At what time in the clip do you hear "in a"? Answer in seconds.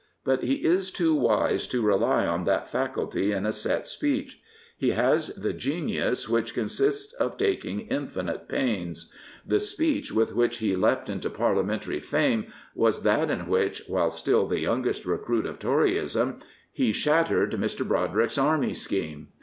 3.31-3.53